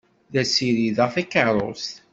La 0.33 0.43
ssirideɣ 0.45 1.09
takeṛṛust. 1.15 1.91